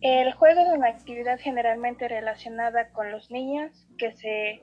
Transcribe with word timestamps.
El 0.00 0.32
juego 0.32 0.62
es 0.62 0.68
una 0.68 0.88
actividad 0.88 1.38
generalmente 1.38 2.08
relacionada 2.08 2.88
con 2.88 3.10
los 3.10 3.30
niños 3.30 3.86
que 3.98 4.12
se 4.12 4.62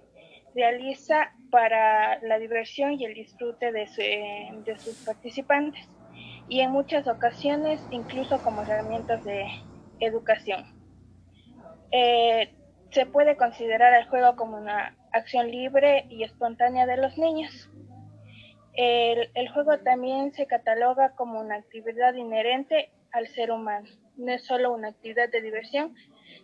realiza 0.56 1.32
para 1.52 2.20
la 2.24 2.40
diversión 2.40 2.94
y 2.94 3.06
el 3.06 3.14
disfrute 3.14 3.72
de, 3.72 3.86
sus 4.78 4.96
participantes 5.06 5.88
y 6.50 6.62
en 6.62 6.72
muchas 6.72 7.08
ocasiones 7.08 7.86
incluso 7.92 8.42
como 8.42 8.64
herramientas 8.64 9.24
de 9.24 9.46
educación. 10.00 10.66
Eh, 11.92 12.56
se 12.90 13.06
puede 13.06 13.38
considerar 13.38 13.94
el 13.94 14.08
juego 14.08 14.36
como 14.36 14.58
una 14.58 14.98
acción 15.12 15.52
libre 15.52 16.08
y 16.10 16.24
espontánea 16.24 16.88
de 16.88 16.98
los 16.98 17.16
niños. 17.20 17.70
El 18.74 19.50
juego 19.54 19.78
también 19.80 20.34
se 20.34 20.48
cataloga 20.48 21.12
como 21.16 21.40
una 21.40 21.56
actividad 21.58 22.16
inherente 22.16 22.92
al 23.12 23.28
ser 23.28 23.52
humano 23.52 23.88
no 24.18 24.32
es 24.32 24.46
solo 24.46 24.74
una 24.74 24.90
actividad 24.90 25.30
de 25.30 25.42
diversión, 25.42 25.96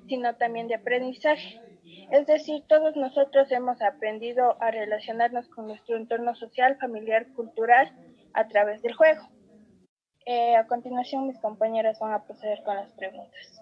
sino 0.08 0.36
también 0.36 0.68
de 0.68 0.76
aprendizaje. 0.76 1.60
Es 2.12 2.26
decir, 2.28 2.64
todos 2.68 2.96
nosotros 2.96 3.52
hemos 3.52 3.82
aprendido 3.82 4.62
a 4.62 4.72
relacionarnos 4.72 5.48
con 5.50 5.68
nuestro 5.68 5.98
entorno 5.98 6.36
social, 6.36 6.78
familiar, 6.80 7.28
cultural 7.34 7.92
a 8.34 8.48
través 8.48 8.82
del 8.82 8.94
juego. 8.94 9.28
Eh, 10.26 10.56
a 10.56 10.66
continuación, 10.68 11.28
mis 11.28 11.40
compañeras 11.40 12.00
van 12.00 12.14
a 12.14 12.24
proceder 12.24 12.64
con 12.64 12.76
las 12.76 12.92
preguntas. 12.94 13.62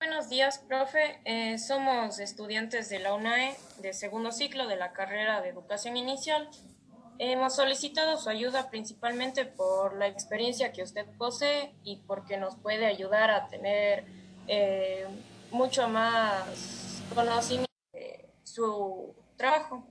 Buenos 0.00 0.28
días, 0.28 0.58
profe. 0.58 1.20
Eh, 1.24 1.58
somos 1.58 2.18
estudiantes 2.18 2.88
de 2.88 2.98
la 2.98 3.14
UNAE 3.14 3.54
de 3.80 3.92
segundo 3.92 4.32
ciclo 4.32 4.66
de 4.66 4.76
la 4.76 4.92
carrera 4.92 5.40
de 5.40 5.50
educación 5.50 5.96
inicial 5.96 6.48
Hemos 7.18 7.54
solicitado 7.54 8.16
su 8.16 8.28
ayuda 8.28 8.68
principalmente 8.70 9.44
por 9.44 9.96
la 9.96 10.06
experiencia 10.06 10.72
que 10.72 10.82
usted 10.82 11.06
posee 11.18 11.74
y 11.84 11.96
porque 12.06 12.36
nos 12.36 12.56
puede 12.56 12.86
ayudar 12.86 13.30
a 13.30 13.48
tener 13.48 14.04
eh, 14.48 15.06
mucho 15.50 15.88
más 15.88 17.02
conocimiento 17.14 17.70
de 17.92 18.28
su 18.42 19.14
trabajo. 19.36 19.84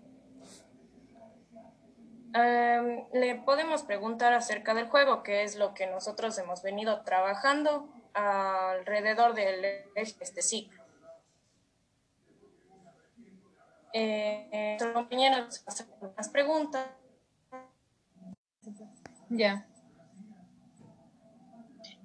le 2.33 3.35
podemos 3.45 3.83
preguntar 3.83 4.33
acerca 4.33 4.73
del 4.73 4.87
juego, 4.89 5.21
que 5.23 5.43
es 5.43 5.55
lo 5.55 5.73
que 5.73 5.87
nosotros 5.87 6.37
hemos 6.37 6.61
venido 6.63 7.01
trabajando 7.01 7.87
alrededor 8.13 9.33
de 9.35 9.85
este 9.95 10.41
ciclo. 10.41 10.81
Eh, 13.93 14.77
compañeros 14.93 15.63
hacen 15.67 15.87
unas 15.99 16.29
preguntas 16.29 16.87
ya. 19.31 19.65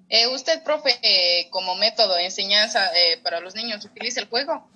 Eh, 0.08 0.28
¿Usted, 0.28 0.62
profe, 0.62 0.98
eh, 1.02 1.48
como 1.50 1.74
método 1.74 2.14
de 2.14 2.24
enseñanza 2.26 2.86
eh, 2.96 3.18
para 3.22 3.40
los 3.40 3.54
niños, 3.54 3.84
utiliza 3.84 4.20
el 4.20 4.28
juego? 4.28 4.68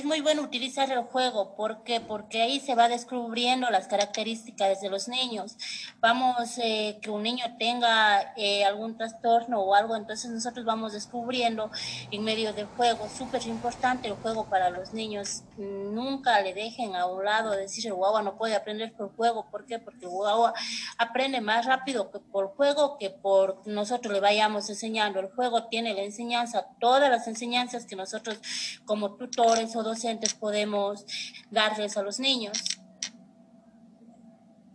Es 0.00 0.06
muy 0.06 0.22
bueno 0.22 0.40
utilizar 0.40 0.90
el 0.90 1.02
juego. 1.02 1.54
¿Por 1.54 1.82
qué? 1.82 2.00
Porque 2.00 2.40
ahí 2.40 2.58
se 2.58 2.74
va 2.74 2.88
descubriendo 2.88 3.68
las 3.68 3.86
características 3.86 4.80
de 4.80 4.88
los 4.88 5.08
niños. 5.08 5.58
Vamos, 6.00 6.56
eh, 6.56 6.98
que 7.02 7.10
un 7.10 7.22
niño 7.22 7.44
tenga 7.58 8.32
eh, 8.34 8.64
algún 8.64 8.96
trastorno 8.96 9.60
o 9.60 9.74
algo, 9.74 9.96
entonces 9.96 10.30
nosotros 10.30 10.64
vamos 10.64 10.94
descubriendo 10.94 11.70
en 12.10 12.24
medio 12.24 12.54
del 12.54 12.64
juego. 12.64 13.10
Súper 13.10 13.46
importante 13.46 14.08
el 14.08 14.14
juego 14.14 14.46
para 14.46 14.70
los 14.70 14.94
niños. 14.94 15.42
Nunca 15.58 16.40
le 16.40 16.54
dejen 16.54 16.96
a 16.96 17.04
un 17.04 17.22
lado 17.22 17.50
decir 17.50 17.86
el 17.86 17.92
guagua 17.92 18.22
no 18.22 18.38
puede 18.38 18.56
aprender 18.56 18.94
por 18.94 19.14
juego. 19.14 19.50
¿Por 19.50 19.66
qué? 19.66 19.78
Porque 19.78 20.06
el 20.06 20.10
guagua 20.10 20.54
aprende 20.96 21.42
más 21.42 21.66
rápido 21.66 22.10
que 22.10 22.20
por 22.20 22.54
juego 22.56 22.96
que 22.96 23.10
por 23.10 23.60
nosotros 23.66 24.14
le 24.14 24.20
vayamos 24.20 24.70
enseñando. 24.70 25.20
El 25.20 25.28
juego 25.28 25.64
tiene 25.64 25.92
la 25.92 26.02
enseñanza, 26.02 26.68
todas 26.80 27.10
las 27.10 27.28
enseñanzas 27.28 27.84
que 27.84 27.96
nosotros 27.96 28.40
como 28.86 29.16
tutores 29.16 29.76
o 29.76 29.89
docentes 29.90 30.34
podemos 30.34 31.04
darles 31.50 31.96
a 31.96 32.02
los 32.02 32.20
niños. 32.20 32.56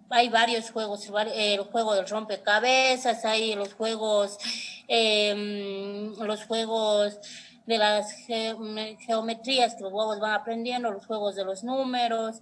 Hay 0.09 0.29
varios 0.29 0.69
juegos, 0.72 1.09
el 1.34 1.62
juego 1.62 1.95
del 1.95 2.07
rompecabezas, 2.07 3.25
hay 3.25 3.56
los 3.56 3.73
juegos, 3.73 4.38
em, 4.88 6.13
los 6.19 6.45
juegos 6.45 7.19
de 7.66 7.78
las 7.78 8.13
geometrías 9.07 9.75
que 9.75 9.84
los 9.84 9.91
huevos 9.91 10.19
van 10.19 10.34
aprendiendo, 10.34 10.91
los 10.91 11.06
juegos 11.06 11.35
de 11.35 11.44
los 11.44 11.63
números. 11.63 12.41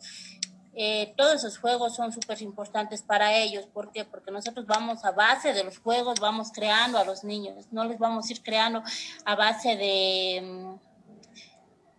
Eh, 0.76 1.14
todos 1.16 1.36
esos 1.36 1.60
juegos 1.60 1.96
son 1.96 2.12
súper 2.12 2.42
importantes 2.42 3.04
para 3.04 3.38
ellos. 3.38 3.66
¿Por 3.68 3.92
qué? 3.92 4.04
Porque 4.04 4.32
nosotros 4.32 4.66
vamos 4.66 5.06
a 5.06 5.12
base 5.12 5.54
de 5.54 5.64
los 5.64 5.78
juegos, 5.78 6.20
vamos 6.20 6.52
creando 6.52 6.98
a 6.98 7.06
los 7.06 7.24
niños. 7.24 7.68
No 7.72 7.86
les 7.86 8.00
vamos 8.00 8.28
a 8.28 8.34
ir 8.34 8.42
creando 8.42 8.84
a 9.24 9.36
base 9.36 9.76
de 9.78 10.38
em, 10.38 10.78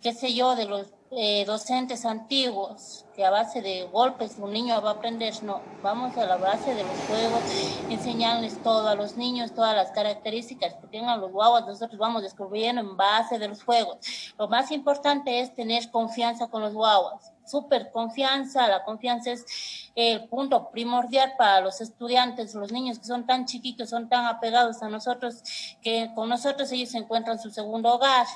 qué 0.04 0.12
sé 0.12 0.34
yo, 0.34 0.54
de 0.54 0.66
los 0.66 0.92
eh, 1.12 1.46
docentes 1.46 2.04
antiguos, 2.04 3.06
que 3.16 3.24
a 3.24 3.30
base 3.30 3.62
de 3.62 3.84
golpes 3.90 4.36
un 4.38 4.52
niño 4.52 4.78
va 4.82 4.90
a 4.90 4.92
aprender, 4.94 5.32
no, 5.42 5.62
vamos 5.82 6.14
a 6.18 6.26
la 6.26 6.36
base 6.36 6.74
de 6.74 6.82
los 6.82 6.98
juegos, 7.08 7.40
enseñarles 7.88 8.62
todo 8.62 8.86
a 8.86 8.96
los 8.96 9.16
niños, 9.16 9.54
todas 9.54 9.74
las 9.74 9.92
características 9.92 10.74
que 10.74 10.88
tengan 10.88 11.22
los 11.22 11.32
guaguas, 11.32 11.64
nosotros 11.66 11.98
vamos 11.98 12.22
descubriendo 12.22 12.82
en 12.82 12.98
base 12.98 13.38
de 13.38 13.48
los 13.48 13.64
juegos. 13.64 13.96
Lo 14.38 14.46
más 14.46 14.70
importante 14.72 15.40
es 15.40 15.54
tener 15.54 15.90
confianza 15.90 16.48
con 16.48 16.60
los 16.60 16.74
guaguas, 16.74 17.32
súper 17.46 17.90
confianza, 17.90 18.68
la 18.68 18.84
confianza 18.84 19.32
es 19.32 19.46
el 19.94 20.28
punto 20.28 20.68
primordial 20.70 21.32
para 21.38 21.62
los 21.62 21.80
estudiantes, 21.80 22.54
los 22.54 22.72
niños 22.72 22.98
que 22.98 23.06
son 23.06 23.24
tan 23.26 23.46
chiquitos, 23.46 23.88
son 23.88 24.10
tan 24.10 24.26
apegados 24.26 24.82
a 24.82 24.90
nosotros, 24.90 25.42
que 25.80 26.10
con 26.14 26.28
nosotros 26.28 26.70
ellos 26.72 26.92
encuentran 26.92 27.38
su 27.38 27.48
segundo 27.50 27.94
hogar. 27.94 28.26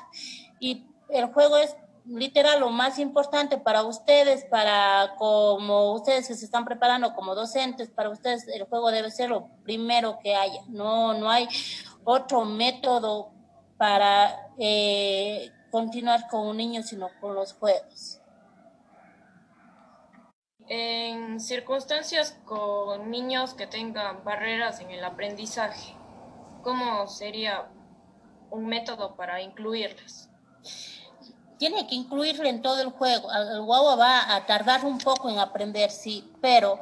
Y 0.60 0.87
el 1.08 1.26
juego 1.26 1.56
es 1.56 1.76
literal 2.08 2.60
lo 2.60 2.70
más 2.70 2.98
importante 2.98 3.58
para 3.58 3.82
ustedes, 3.84 4.44
para 4.46 5.14
como 5.18 5.92
ustedes 5.92 6.28
que 6.28 6.34
se 6.34 6.44
están 6.44 6.64
preparando 6.64 7.14
como 7.14 7.34
docentes, 7.34 7.90
para 7.90 8.10
ustedes 8.10 8.48
el 8.48 8.64
juego 8.64 8.90
debe 8.90 9.10
ser 9.10 9.30
lo 9.30 9.48
primero 9.62 10.18
que 10.22 10.34
haya. 10.34 10.62
No, 10.68 11.14
no 11.14 11.30
hay 11.30 11.48
otro 12.04 12.44
método 12.44 13.30
para 13.76 14.52
eh, 14.58 15.50
continuar 15.70 16.28
con 16.28 16.46
un 16.46 16.56
niño 16.56 16.82
sino 16.82 17.08
con 17.20 17.34
los 17.34 17.52
juegos. 17.52 18.20
En 20.70 21.40
circunstancias 21.40 22.38
con 22.44 23.10
niños 23.10 23.54
que 23.54 23.66
tengan 23.66 24.22
barreras 24.24 24.80
en 24.80 24.90
el 24.90 25.02
aprendizaje, 25.02 25.94
¿cómo 26.62 27.06
sería 27.08 27.70
un 28.50 28.66
método 28.66 29.16
para 29.16 29.40
incluirlas? 29.40 30.30
Tiene 31.58 31.86
que 31.86 31.94
incluirle 31.94 32.48
en 32.48 32.62
todo 32.62 32.80
el 32.80 32.90
juego. 32.90 33.30
El 33.32 33.62
guagua 33.62 33.96
va 33.96 34.34
a 34.34 34.46
tardar 34.46 34.84
un 34.84 34.98
poco 34.98 35.28
en 35.28 35.38
aprender, 35.38 35.90
sí, 35.90 36.24
pero 36.40 36.78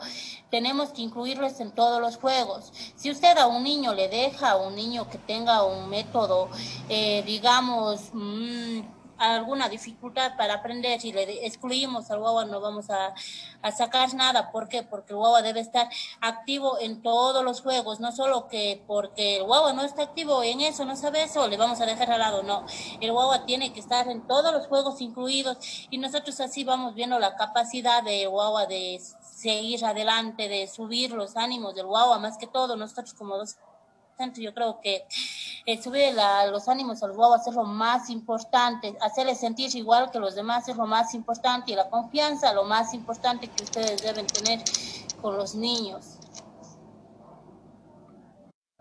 tenemos 0.50 0.90
que 0.90 1.02
incluirles 1.02 1.58
en 1.60 1.72
todos 1.72 2.00
los 2.00 2.16
juegos. 2.16 2.72
Si 2.94 3.10
usted 3.10 3.36
a 3.38 3.46
un 3.46 3.64
niño 3.64 3.94
le 3.94 4.08
deja, 4.08 4.52
a 4.52 4.56
un 4.56 4.76
niño 4.76 5.08
que 5.10 5.18
tenga 5.18 5.64
un 5.64 5.88
método, 5.88 6.48
eh, 6.88 7.22
digamos, 7.26 8.10
mmm, 8.12 8.80
alguna 9.18 9.68
dificultad 9.68 10.36
para 10.36 10.54
aprender, 10.54 11.00
si 11.00 11.12
le 11.12 11.46
excluimos 11.46 12.10
al 12.10 12.20
guagua 12.20 12.44
no 12.44 12.60
vamos 12.60 12.90
a, 12.90 13.14
sacar 13.72 14.14
nada. 14.14 14.52
¿Por 14.52 14.68
qué? 14.68 14.82
Porque 14.82 15.12
el 15.12 15.18
guagua 15.18 15.42
debe 15.42 15.60
estar 15.60 15.88
activo 16.20 16.78
en 16.78 17.02
todos 17.02 17.44
los 17.44 17.60
juegos, 17.60 18.00
no 18.00 18.12
solo 18.12 18.48
que 18.48 18.82
porque 18.86 19.38
el 19.38 19.44
guagua 19.44 19.72
no 19.72 19.82
está 19.82 20.02
activo 20.02 20.42
en 20.42 20.60
eso, 20.60 20.84
no 20.84 20.96
sabe 20.96 21.24
eso, 21.24 21.48
le 21.48 21.56
vamos 21.56 21.80
a 21.80 21.86
dejar 21.86 22.12
al 22.12 22.20
lado, 22.20 22.42
no. 22.42 22.64
El 23.00 23.12
guagua 23.12 23.44
tiene 23.44 23.72
que 23.72 23.80
estar 23.80 24.08
en 24.08 24.26
todos 24.26 24.52
los 24.52 24.66
juegos 24.68 25.00
incluidos 25.00 25.58
y 25.90 25.98
nosotros 25.98 26.40
así 26.40 26.64
vamos 26.64 26.94
viendo 26.94 27.18
la 27.18 27.36
capacidad 27.36 28.02
de 28.02 28.26
guagua 28.26 28.66
de 28.66 29.00
seguir 29.20 29.84
adelante, 29.84 30.48
de 30.48 30.68
subir 30.68 31.12
los 31.12 31.36
ánimos 31.36 31.74
del 31.74 31.86
guagua, 31.86 32.18
más 32.18 32.38
que 32.38 32.46
todo 32.46 32.76
nosotros 32.76 33.14
como 33.14 33.36
dos 33.36 33.56
yo 34.36 34.54
creo 34.54 34.80
que 34.80 35.06
eh, 35.66 35.82
subir 35.82 36.14
los 36.50 36.68
ánimos 36.68 37.02
al 37.02 37.12
guagua 37.12 37.40
es 37.46 37.54
lo 37.54 37.64
más 37.64 38.08
importante, 38.08 38.96
hacerles 39.00 39.40
sentir 39.40 39.74
igual 39.76 40.10
que 40.10 40.18
los 40.18 40.34
demás 40.34 40.68
es 40.68 40.76
lo 40.76 40.86
más 40.86 41.14
importante 41.14 41.72
y 41.72 41.74
la 41.74 41.90
confianza 41.90 42.52
lo 42.52 42.64
más 42.64 42.94
importante 42.94 43.48
que 43.48 43.64
ustedes 43.64 44.02
deben 44.02 44.26
tener 44.26 44.60
con 45.20 45.36
los 45.36 45.54
niños. 45.54 46.18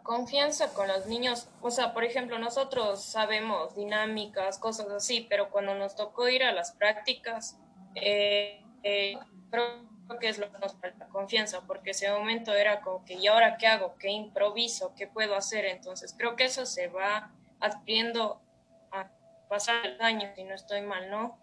Confianza 0.03 0.71
con 0.73 0.87
los 0.87 1.07
niños, 1.07 1.47
o 1.61 1.71
sea, 1.71 1.93
por 1.93 2.03
ejemplo, 2.03 2.37
nosotros 2.37 3.03
sabemos 3.03 3.75
dinámicas, 3.75 4.59
cosas 4.59 4.87
así, 4.89 5.25
pero 5.27 5.49
cuando 5.49 5.73
nos 5.73 5.95
tocó 5.95 6.29
ir 6.29 6.43
a 6.43 6.53
las 6.53 6.73
prácticas, 6.73 7.57
eh, 7.95 8.63
eh, 8.83 9.17
que 10.19 10.29
es 10.29 10.37
lo 10.37 10.51
que 10.51 10.59
nos 10.59 10.75
falta, 10.75 11.07
confianza, 11.07 11.61
porque 11.61 11.91
ese 11.91 12.11
momento 12.11 12.53
era 12.53 12.81
como 12.81 13.03
que, 13.05 13.15
¿y 13.15 13.27
ahora 13.27 13.57
qué 13.57 13.67
hago? 13.67 13.95
¿Qué 13.99 14.09
improviso? 14.09 14.93
¿Qué 14.95 15.07
puedo 15.07 15.35
hacer? 15.35 15.65
Entonces 15.65 16.13
creo 16.17 16.35
que 16.35 16.45
eso 16.45 16.65
se 16.65 16.87
va 16.87 17.31
adquiriendo 17.59 18.41
a 18.91 19.09
pasar 19.49 19.85
el 19.85 20.01
año, 20.01 20.31
si 20.35 20.43
no 20.43 20.53
estoy 20.53 20.81
mal, 20.81 21.09
¿no? 21.09 21.37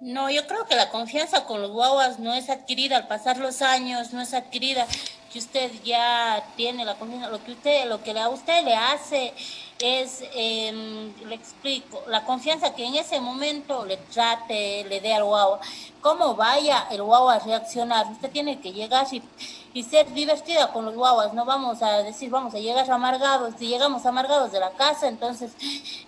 No, 0.00 0.30
yo 0.30 0.46
creo 0.46 0.66
que 0.66 0.76
la 0.76 0.90
confianza 0.90 1.44
con 1.44 1.60
los 1.60 1.70
guaguas 1.70 2.18
no 2.18 2.34
es 2.34 2.50
adquirida 2.50 2.96
al 2.96 3.06
pasar 3.06 3.38
los 3.38 3.62
años, 3.62 4.12
no 4.12 4.20
es 4.20 4.34
adquirida 4.34 4.86
que 5.32 5.38
usted 5.38 5.70
ya 5.84 6.42
tiene 6.56 6.84
la 6.84 6.94
confianza, 6.94 7.28
lo 7.28 7.42
que 7.44 7.52
usted, 7.52 7.86
lo 7.86 8.02
que 8.02 8.18
a 8.18 8.28
usted 8.28 8.64
le 8.64 8.74
hace 8.74 9.34
es, 9.78 10.22
em, 10.34 11.12
le 11.26 11.34
explico, 11.34 12.02
la 12.08 12.24
confianza 12.24 12.74
que 12.74 12.84
en 12.84 12.94
ese 12.94 13.20
momento 13.20 13.84
le 13.84 13.96
trate, 13.96 14.84
le 14.84 15.00
dé 15.00 15.14
al 15.14 15.24
guagua, 15.24 15.60
cómo 16.00 16.34
vaya 16.34 16.86
el 16.90 17.02
guagua 17.02 17.34
a 17.34 17.38
reaccionar. 17.40 18.06
Usted 18.10 18.30
tiene 18.30 18.60
que 18.60 18.72
llegar 18.72 19.06
y, 19.12 19.22
y 19.74 19.82
ser 19.82 20.12
divertida 20.12 20.72
con 20.72 20.84
los 20.84 20.94
guaguas, 20.94 21.34
no 21.34 21.44
vamos 21.44 21.82
a 21.82 22.02
decir, 22.02 22.30
vamos 22.30 22.54
a 22.54 22.58
llegar 22.58 22.90
amargados, 22.90 23.54
si 23.58 23.66
llegamos 23.68 24.06
amargados 24.06 24.52
de 24.52 24.60
la 24.60 24.70
casa, 24.70 25.08
entonces 25.08 25.52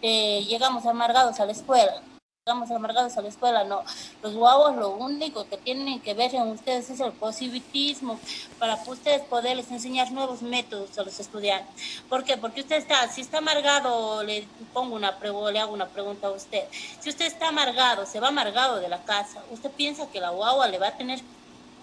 eh, 0.02 0.44
llegamos 0.48 0.86
amargados 0.86 1.38
a 1.40 1.46
la 1.46 1.52
escuela 1.52 2.02
estamos 2.48 2.70
amargados 2.70 3.14
a 3.18 3.20
la 3.20 3.28
escuela, 3.28 3.64
no. 3.64 3.82
Los 4.22 4.32
guaguas 4.32 4.74
lo 4.76 4.88
único 4.92 5.46
que 5.50 5.58
tienen 5.58 6.00
que 6.00 6.14
ver 6.14 6.34
en 6.34 6.48
ustedes 6.48 6.88
es 6.88 6.98
el 6.98 7.12
positivismo 7.12 8.18
para 8.58 8.82
ustedes 8.86 9.20
poderles 9.20 9.70
enseñar 9.70 10.10
nuevos 10.12 10.40
métodos 10.40 10.96
a 10.98 11.02
los 11.02 11.20
estudiantes. 11.20 12.02
¿Por 12.08 12.24
qué? 12.24 12.38
Porque 12.38 12.62
usted 12.62 12.76
está, 12.76 13.06
si 13.12 13.20
está 13.20 13.38
amargado, 13.38 14.22
le 14.22 14.48
pongo 14.72 14.96
una 14.96 15.14
le 15.20 15.58
hago 15.60 15.74
una 15.74 15.88
pregunta 15.88 16.28
a 16.28 16.30
usted. 16.30 16.64
Si 17.00 17.10
usted 17.10 17.26
está 17.26 17.48
amargado, 17.48 18.06
se 18.06 18.18
va 18.18 18.28
amargado 18.28 18.80
de 18.80 18.88
la 18.88 19.04
casa, 19.04 19.42
¿usted 19.50 19.70
piensa 19.70 20.06
que 20.06 20.18
la 20.18 20.30
guagua 20.30 20.68
le 20.68 20.78
va 20.78 20.88
a 20.88 20.96
tener 20.96 21.20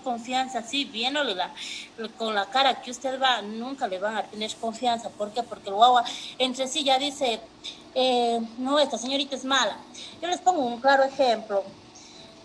confianza, 0.06 0.62
sí, 0.62 0.86
viéndole 0.86 1.34
la, 1.36 1.52
con 2.18 2.34
la 2.34 2.46
cara 2.46 2.82
que 2.82 2.92
usted 2.92 3.20
va, 3.22 3.42
nunca 3.42 3.88
le 3.88 4.00
van 4.00 4.16
a 4.16 4.24
tener 4.24 4.56
confianza. 4.56 5.10
¿Por 5.10 5.34
qué? 5.34 5.44
Porque 5.44 5.70
el 5.70 5.76
guagua 5.76 6.06
entre 6.38 6.68
sí 6.68 6.84
ya 6.84 6.98
dice, 6.98 7.42
eh, 7.96 8.40
no, 8.60 8.80
esta 8.80 8.98
señorita 8.98 9.36
es 9.36 9.44
mala. 9.44 9.78
Yo 10.22 10.28
les 10.30 10.40
pongo 10.40 10.62
un 10.62 10.80
claro 10.80 11.04
ejemplo. 11.04 11.64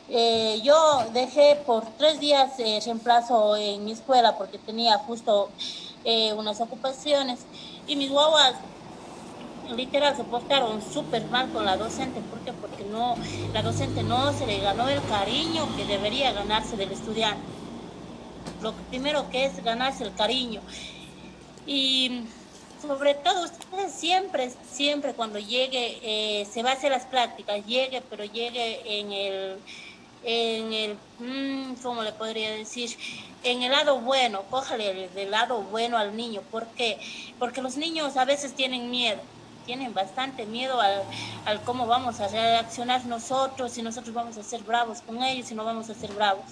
Eh, 0.09 0.61
yo 0.65 0.77
dejé 1.12 1.62
por 1.67 1.85
tres 1.97 2.19
días 2.19 2.59
eh, 2.59 2.81
reemplazo 2.85 3.57
en 3.57 3.85
mi 3.85 3.93
escuela 3.93 4.37
porque 4.37 4.59
tenía 4.59 4.99
justo 4.99 5.51
unas 6.35 6.61
ocupaciones 6.63 7.41
y 7.87 7.95
mis 7.95 8.11
guaguas 8.11 8.55
literal 9.76 10.17
se 10.17 10.25
portaron 10.25 10.82
súper 10.82 11.25
mal 11.26 11.50
con 11.50 11.64
la 11.64 11.76
docente. 11.76 12.20
¿Por 12.20 12.40
qué? 12.40 12.52
Porque 12.52 12.84
no, 12.84 13.17
la 13.52 13.62
docente 13.62 14.02
no 14.02 14.32
se 14.32 14.46
le 14.46 14.61
ganó 14.61 14.88
el 14.88 15.02
cariño 15.02 15.69
que 15.76 15.84
debería 15.84 16.32
ganarse 16.32 16.76
del 16.76 16.93
estudiante. 16.93 17.43
Lo 18.62 18.72
primero 18.90 19.28
que 19.31 19.46
es 19.46 19.62
ganarse 19.62 20.05
el 20.05 20.14
cariño. 20.14 20.61
Y 21.67 22.25
sobre 22.81 23.14
todo 23.14 23.44
ustedes 23.44 23.93
siempre, 23.93 24.50
siempre 24.70 25.14
cuando 25.14 25.38
llegue, 25.38 25.99
eh, 26.02 26.46
se 26.46 26.62
va 26.62 26.70
a 26.70 26.75
hacer 26.75 26.90
las 26.90 27.05
prácticas, 27.05 27.64
llegue, 27.67 28.02
pero 28.02 28.25
llegue 28.25 29.00
en 29.00 29.12
el, 29.12 29.58
en 30.22 30.72
el, 30.72 30.99
mm, 31.19 31.75
¿cómo 31.82 32.02
le 32.02 32.12
podría 32.12 32.50
decir? 32.52 32.96
En 33.43 33.62
el 33.62 33.72
lado 33.72 34.00
bueno, 34.00 34.43
cójale 34.50 35.08
del 35.08 35.31
lado 35.31 35.62
bueno 35.62 35.99
al 35.99 36.17
niño. 36.17 36.43
¿Por 36.50 36.67
qué? 36.69 36.99
Porque 37.38 37.62
los 37.62 37.76
niños 37.76 38.17
a 38.17 38.25
veces 38.25 38.55
tienen 38.55 38.90
miedo, 38.90 39.20
tienen 39.67 39.95
bastante 39.95 40.47
miedo 40.47 40.81
al, 40.81 41.03
al 41.45 41.62
cómo 41.62 41.87
vamos 41.87 42.21
a 42.21 42.29
reaccionar 42.29 43.05
nosotros, 43.07 43.73
si 43.73 43.83
nosotros 43.83 44.15
vamos 44.15 44.37
a 44.37 44.43
ser 44.43 44.62
bravos 44.62 45.01
con 45.03 45.23
ellos, 45.23 45.47
si 45.47 45.55
no 45.55 45.65
vamos 45.65 45.91
a 45.91 45.95
ser 45.95 46.12
bravos. 46.12 46.45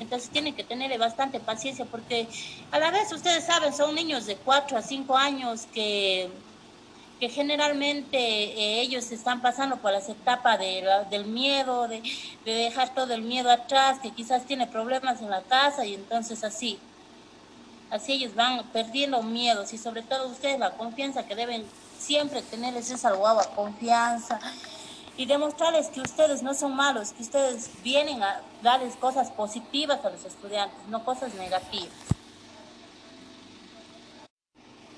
Entonces 0.00 0.30
tienen 0.30 0.54
que 0.54 0.64
tener 0.64 0.96
bastante 0.98 1.40
paciencia 1.40 1.84
porque 1.84 2.28
a 2.70 2.78
la 2.78 2.90
vez 2.90 3.12
ustedes 3.12 3.44
saben, 3.44 3.72
son 3.72 3.94
niños 3.94 4.26
de 4.26 4.36
4 4.36 4.76
a 4.76 4.82
5 4.82 5.16
años 5.16 5.66
que, 5.72 6.28
que 7.20 7.28
generalmente 7.28 8.18
eh, 8.18 8.80
ellos 8.80 9.10
están 9.12 9.40
pasando 9.42 9.76
por 9.76 9.92
las 9.92 10.08
etapas 10.08 10.58
de 10.58 10.84
del 11.10 11.26
miedo, 11.26 11.88
de, 11.88 12.02
de 12.44 12.52
dejar 12.52 12.94
todo 12.94 13.12
el 13.14 13.22
miedo 13.22 13.50
atrás, 13.50 13.98
que 14.00 14.10
quizás 14.10 14.44
tiene 14.44 14.66
problemas 14.66 15.20
en 15.20 15.30
la 15.30 15.42
casa 15.42 15.84
y 15.84 15.94
entonces 15.94 16.44
así. 16.44 16.78
Así 17.90 18.12
ellos 18.12 18.34
van 18.34 18.64
perdiendo 18.72 19.22
miedos 19.22 19.72
y 19.74 19.78
sobre 19.78 20.02
todo 20.02 20.28
ustedes 20.28 20.58
la 20.58 20.70
confianza 20.72 21.26
que 21.26 21.34
deben 21.34 21.64
siempre 22.02 22.42
tenerles 22.42 22.90
esa 22.90 23.12
guagua, 23.12 23.46
confianza, 23.54 24.40
y 25.16 25.26
demostrarles 25.26 25.88
que 25.88 26.00
ustedes 26.00 26.42
no 26.42 26.54
son 26.54 26.74
malos, 26.74 27.12
que 27.12 27.22
ustedes 27.22 27.70
vienen 27.82 28.22
a 28.22 28.40
darles 28.62 28.96
cosas 28.96 29.30
positivas 29.30 30.04
a 30.04 30.10
los 30.10 30.24
estudiantes, 30.24 30.78
no 30.88 31.04
cosas 31.04 31.34
negativas. 31.34 31.92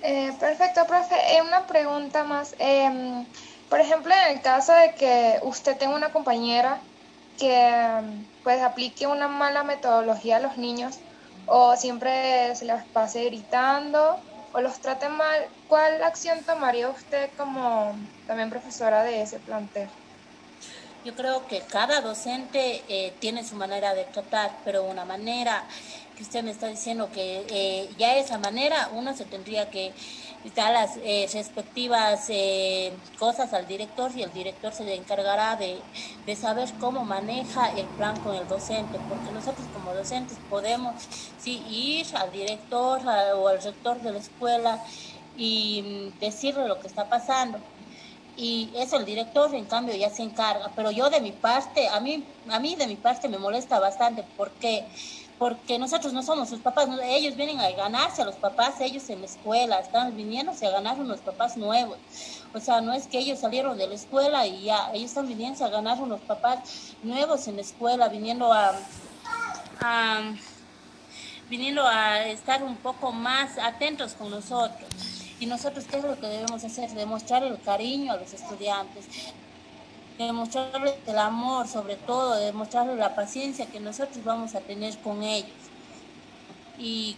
Eh, 0.03 0.33
perfecto, 0.39 0.87
profe. 0.87 1.15
Eh, 1.15 1.43
una 1.43 1.67
pregunta 1.67 2.25
más. 2.25 2.55
Em, 2.59 3.27
por 3.71 3.81
ejemplo, 3.81 4.13
en 4.15 4.37
el 4.37 4.43
caso 4.43 4.73
de 4.73 4.95
que 4.95 5.41
usted 5.43 5.77
tenga 5.79 5.97
una 5.97 6.13
compañera 6.13 6.79
que 7.39 8.01
pues 8.45 8.63
aplique 8.63 9.07
una 9.07 9.27
mala 9.27 9.65
metodología 9.65 10.37
a 10.37 10.41
los 10.41 10.57
niños 10.57 10.99
o 11.47 11.75
siempre 11.77 12.55
se 12.55 12.67
les 12.67 12.85
pase 12.85 13.25
gritando 13.25 14.21
o 14.55 14.61
los 14.61 14.81
trate 14.81 15.09
mal, 15.09 15.51
¿cuál 15.67 16.01
acción 16.05 16.45
tomaría 16.45 16.89
usted 16.89 17.31
como 17.37 17.99
también 18.25 18.51
profesora 18.51 19.03
de 19.03 19.23
ese 19.23 19.41
plantel? 19.41 19.91
Yo 21.05 21.15
creo 21.17 21.47
que 21.49 21.61
cada 21.67 22.01
docente 22.01 22.85
eh, 22.89 23.17
tiene 23.21 23.45
su 23.45 23.57
manera 23.57 23.95
de 23.95 24.05
tratar, 24.05 24.63
pero 24.65 24.85
una 24.85 25.05
manera 25.05 25.67
que 26.17 26.23
usted 26.23 26.45
me 26.45 26.53
está 26.53 26.69
diciendo 26.69 27.11
que 27.11 27.45
eh, 27.51 27.89
ya 27.99 28.17
esa 28.17 28.39
manera 28.39 28.89
uno 28.93 29.13
se 29.15 29.27
tendría 29.27 29.69
que 29.71 29.93
dar 30.51 30.73
las 30.73 30.97
eh, 30.99 31.29
respectivas 31.33 32.29
cosas 33.19 33.53
al 33.55 33.67
director 33.67 34.11
y 34.15 34.23
el 34.23 34.33
director 34.33 34.73
se 34.73 34.85
le 34.85 34.95
encargará 34.95 35.57
de, 35.57 35.81
de, 36.27 36.37
saber 36.37 36.69
cómo 36.79 37.05
maneja 37.05 37.71
el 37.71 37.87
plan 37.87 38.19
con 38.21 38.35
el 38.35 38.47
docente, 38.47 38.99
porque 39.09 39.33
nosotros 39.33 39.67
como 39.73 39.95
docentes 39.95 40.39
podemos 40.51 40.95
sí, 41.39 41.65
ir 41.69 42.07
al 42.17 42.31
director 42.31 43.01
o 43.37 43.49
al 43.49 43.63
rector 43.63 44.01
de 44.03 44.13
la 44.13 44.19
escuela 44.19 44.85
y 45.37 46.13
mm, 46.17 46.19
decirle 46.21 46.69
lo 46.69 46.79
que 46.81 46.89
está 46.89 47.09
pasando. 47.09 47.59
Y 48.37 48.71
eso 48.75 48.97
el 48.97 49.05
director 49.05 49.55
en 49.55 49.65
cambio 49.65 49.95
ya 49.95 50.11
se 50.11 50.23
encarga, 50.23 50.73
pero 50.75 50.91
yo 50.91 51.09
de 51.09 51.21
mi 51.21 51.31
parte, 51.31 51.89
a 51.89 52.01
mí, 52.01 52.25
a 52.51 52.59
mí 52.59 52.75
de 52.75 52.89
mi 52.89 52.97
parte 52.97 53.29
me 53.29 53.39
molesta 53.39 53.79
bastante 53.79 54.25
porque 54.37 54.89
porque 55.45 55.79
nosotros 55.79 56.15
no 56.15 56.23
somos 56.23 56.49
sus 56.49 56.61
papás, 56.61 56.89
ellos 57.03 57.37
vienen 57.37 57.61
a 57.61 57.71
ganarse 57.73 58.23
a 58.23 58.25
los 58.25 58.37
papás, 58.37 58.81
ellos 58.81 59.11
en 59.11 59.21
la 59.21 59.27
escuela, 59.27 59.79
están 59.79 60.17
viniéndose 60.17 60.67
a 60.67 60.71
ganar 60.71 60.99
unos 60.99 61.21
papás 61.21 61.59
nuevos. 61.59 61.99
O 62.55 62.61
sea, 62.61 62.81
no 62.81 62.95
es 62.95 63.07
que 63.07 63.19
ellos 63.19 63.41
salieron 63.41 63.77
de 63.77 63.87
la 63.87 63.95
escuela 63.95 64.47
y 64.47 64.63
ya, 64.63 64.91
ellos 64.95 65.11
están 65.11 65.29
viniendo 65.29 65.63
a 65.63 65.69
ganar 65.69 66.01
unos 66.01 66.23
papás 66.23 66.95
nuevos 67.03 67.47
en 67.47 67.57
la 67.57 67.61
escuela, 67.61 68.09
viniendo 68.09 68.51
a, 68.55 68.73
viniendo 71.51 71.87
a 71.87 72.27
estar 72.27 72.63
un 72.63 72.79
poco 72.79 73.13
más 73.13 73.59
atentos 73.59 74.15
con 74.15 74.31
nosotros. 74.31 74.89
Y 75.41 75.45
nosotros, 75.45 75.85
¿qué 75.85 75.99
es 75.99 76.05
lo 76.05 76.19
que 76.19 76.27
debemos 76.27 76.65
hacer? 76.65 76.89
Demostrar 76.93 77.43
el 77.43 77.61
cariño 77.61 78.15
a 78.15 78.17
los 78.17 78.33
estudiantes, 78.33 79.05
demostrarles 80.19 80.95
el 81.07 81.19
amor 81.19 81.67
sobre 81.67 81.97
todo, 81.97 82.37
demostrarles 82.37 82.97
la 82.99 83.15
paciencia 83.15 83.67
que 83.67 83.81
nosotros 83.81 84.25
vamos 84.25 84.55
a 84.55 84.61
tener 84.61 84.97
con 84.99 85.23
ellos. 85.23 85.51
Y, 86.79 87.17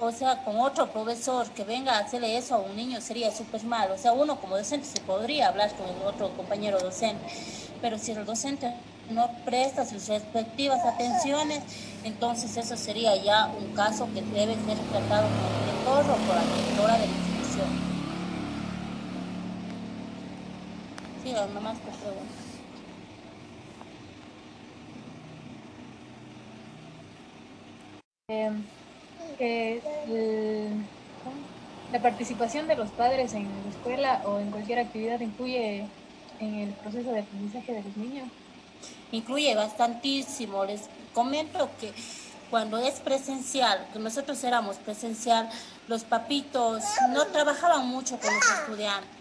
o 0.00 0.12
sea, 0.12 0.44
con 0.44 0.60
otro 0.60 0.90
profesor 0.90 1.48
que 1.50 1.64
venga 1.64 1.96
a 1.96 2.00
hacerle 2.00 2.36
eso 2.36 2.54
a 2.54 2.58
un 2.58 2.76
niño 2.76 3.00
sería 3.00 3.30
súper 3.34 3.64
mal. 3.64 3.90
O 3.90 3.98
sea, 3.98 4.12
uno 4.12 4.40
como 4.40 4.56
docente 4.56 4.86
se 4.86 5.00
podría 5.00 5.48
hablar 5.48 5.72
con 5.74 5.86
otro 6.06 6.30
compañero 6.36 6.78
docente, 6.78 7.24
pero 7.80 7.98
si 7.98 8.12
el 8.12 8.24
docente 8.24 8.72
no 9.10 9.30
presta 9.44 9.86
sus 9.86 10.08
respectivas 10.08 10.84
atenciones, 10.84 11.62
entonces 12.04 12.56
eso 12.56 12.76
sería 12.76 13.14
ya 13.16 13.46
un 13.46 13.74
caso 13.74 14.08
que 14.14 14.22
debe 14.22 14.54
ser 14.54 14.78
tratado 14.90 15.28
por 15.28 15.52
el 15.52 15.64
director 15.64 16.04
o 16.10 16.16
por 16.26 16.36
la 16.36 16.42
directora 16.42 16.92
de 16.94 16.98
la 16.98 17.06
institución. 17.06 17.86
Sí, 21.36 21.54
nomás. 21.54 21.76
Eh, 29.38 30.70
la 31.92 32.00
participación 32.00 32.66
de 32.66 32.76
los 32.76 32.90
padres 32.90 33.34
en 33.34 33.44
la 33.44 33.70
escuela 33.70 34.22
o 34.24 34.40
en 34.40 34.50
cualquier 34.50 34.78
actividad 34.78 35.20
incluye 35.20 35.86
en 36.40 36.54
el 36.54 36.70
proceso 36.70 37.12
de 37.12 37.20
aprendizaje 37.20 37.72
de 37.72 37.82
los 37.82 37.96
niños 37.96 38.28
incluye 39.12 39.54
bastantísimo. 39.54 40.64
Les 40.64 40.82
comento 41.12 41.70
que 41.80 41.92
cuando 42.50 42.78
es 42.78 43.00
presencial, 43.00 43.86
que 43.92 43.98
nosotros 43.98 44.42
éramos 44.44 44.76
presencial, 44.76 45.48
los 45.88 46.04
papitos 46.04 46.82
no 47.10 47.26
trabajaban 47.26 47.86
mucho 47.86 48.18
con 48.18 48.34
los 48.34 48.44
estudiantes. 48.60 49.15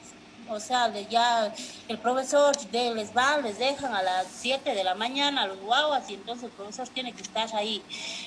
O 0.50 0.60
sea, 0.60 0.92
ya 1.10 1.52
el 1.88 1.98
profesor 1.98 2.56
de, 2.72 2.94
les 2.94 3.16
va, 3.16 3.38
les 3.38 3.58
dejan 3.58 3.96
a 3.96 4.04
las 4.04 4.28
7 4.28 4.76
de 4.76 4.84
la 4.84 4.94
mañana 4.94 5.44
a 5.44 5.48
los 5.48 5.60
guaguas 5.60 6.10
y 6.10 6.14
entonces 6.16 6.46
el 6.46 6.52
profesor 6.52 6.88
tiene 6.90 7.14
que 7.14 7.24
estar 7.24 7.54
ahí. 7.56 7.82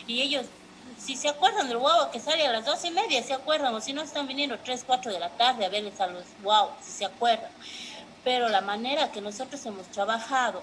Y 0.07 0.23
ellos, 0.23 0.47
si 0.99 1.15
se 1.17 1.29
acuerdan 1.29 1.69
del 1.69 1.79
guagua 1.79 2.11
que 2.11 2.19
sale 2.19 2.47
a 2.47 2.53
las 2.53 2.65
12 2.65 2.89
y 2.89 2.91
media, 2.91 3.23
se 3.23 3.35
acuerdan, 3.35 3.73
o 3.75 3.81
si 3.81 3.93
no 3.93 4.03
están 4.03 4.27
viniendo 4.27 4.59
3, 4.59 4.83
4 4.85 5.13
de 5.13 5.21
la 5.21 5.31
tarde 5.31 5.65
a 5.65 5.69
verles 5.69 6.01
a 6.01 6.09
los 6.09 6.25
guaguas, 6.43 6.77
si 6.83 6.91
se 6.91 7.05
acuerdan. 7.05 7.51
Pero 8.25 8.49
la 8.49 8.63
manera 8.63 9.13
que 9.13 9.21
nosotros 9.21 9.65
hemos 9.65 9.87
trabajado 9.89 10.63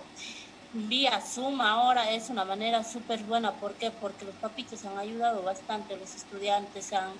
vía 0.75 1.21
suma 1.21 1.71
ahora 1.71 2.11
es 2.11 2.29
una 2.29 2.43
manera 2.43 2.83
súper 2.83 3.23
buena. 3.23 3.53
¿Por 3.53 3.73
qué? 3.75 3.91
Porque 3.91 4.25
los 4.25 4.35
papitos 4.35 4.83
han 4.83 4.97
ayudado 4.97 5.41
bastante, 5.41 5.95
los 5.95 6.13
estudiantes 6.13 6.91
han, 6.91 7.11